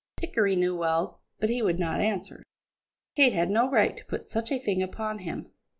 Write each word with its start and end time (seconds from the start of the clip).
Dickory 0.17 0.55
knew 0.55 0.75
well, 0.75 1.21
but 1.39 1.51
he 1.51 1.61
would 1.61 1.77
not 1.77 2.01
answer; 2.01 2.41
Kate 3.15 3.33
had 3.33 3.51
no 3.51 3.69
right 3.69 3.95
to 3.95 4.05
put 4.05 4.27
such 4.27 4.51
a 4.51 4.57
thing 4.57 4.81
upon 4.81 5.19
him. 5.19 5.51